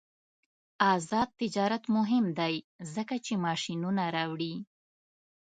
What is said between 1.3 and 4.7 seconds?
تجارت مهم دی ځکه چې ماشینونه راوړي.